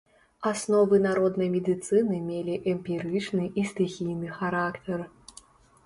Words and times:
Асновы 0.51 0.99
народнай 1.07 1.51
медыцыны 1.57 2.17
мелі 2.31 2.57
эмпірычны 2.73 3.43
і 3.59 3.71
стыхійны 3.71 4.37
характар. 4.43 4.99